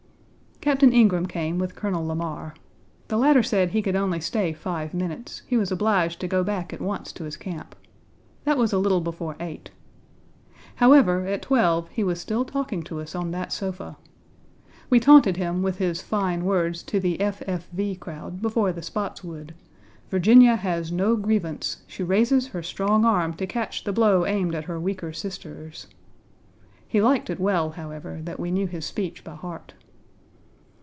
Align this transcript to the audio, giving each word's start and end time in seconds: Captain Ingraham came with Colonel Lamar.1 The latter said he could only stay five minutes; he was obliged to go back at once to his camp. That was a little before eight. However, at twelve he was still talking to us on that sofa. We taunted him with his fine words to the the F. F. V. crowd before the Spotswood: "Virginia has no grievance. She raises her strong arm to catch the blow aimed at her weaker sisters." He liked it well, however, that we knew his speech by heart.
Captain 0.63 0.93
Ingraham 0.93 1.25
came 1.25 1.57
with 1.57 1.73
Colonel 1.75 2.05
Lamar.1 2.05 2.55
The 3.07 3.17
latter 3.17 3.41
said 3.41 3.71
he 3.71 3.81
could 3.81 3.95
only 3.95 4.19
stay 4.21 4.53
five 4.53 4.93
minutes; 4.93 5.41
he 5.47 5.57
was 5.57 5.71
obliged 5.71 6.19
to 6.19 6.27
go 6.27 6.43
back 6.43 6.71
at 6.71 6.79
once 6.79 7.11
to 7.13 7.23
his 7.23 7.35
camp. 7.35 7.75
That 8.43 8.59
was 8.59 8.71
a 8.71 8.77
little 8.77 9.01
before 9.01 9.35
eight. 9.39 9.71
However, 10.75 11.25
at 11.25 11.41
twelve 11.41 11.89
he 11.89 12.03
was 12.03 12.21
still 12.21 12.45
talking 12.45 12.83
to 12.83 12.99
us 12.99 13.15
on 13.15 13.31
that 13.31 13.51
sofa. 13.51 13.97
We 14.91 14.99
taunted 14.99 15.37
him 15.37 15.63
with 15.63 15.79
his 15.79 15.99
fine 16.03 16.45
words 16.45 16.83
to 16.83 16.99
the 16.99 17.17
the 17.17 17.21
F. 17.23 17.41
F. 17.47 17.67
V. 17.71 17.95
crowd 17.95 18.39
before 18.39 18.71
the 18.71 18.83
Spotswood: 18.83 19.55
"Virginia 20.11 20.57
has 20.57 20.91
no 20.91 21.15
grievance. 21.15 21.81
She 21.87 22.03
raises 22.03 22.49
her 22.49 22.61
strong 22.61 23.03
arm 23.03 23.33
to 23.33 23.47
catch 23.47 23.83
the 23.83 23.93
blow 23.93 24.27
aimed 24.27 24.53
at 24.53 24.65
her 24.65 24.79
weaker 24.79 25.11
sisters." 25.11 25.87
He 26.87 27.01
liked 27.01 27.31
it 27.31 27.39
well, 27.39 27.71
however, 27.71 28.21
that 28.25 28.39
we 28.39 28.51
knew 28.51 28.67
his 28.67 28.85
speech 28.85 29.23
by 29.23 29.33
heart. 29.33 29.73